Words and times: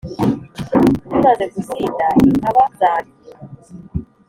Bimaze 1.09 1.45
gusinda 1.53 2.05
inkaba 2.25 2.63
zanjye 2.79 3.21